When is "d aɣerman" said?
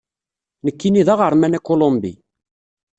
1.07-1.57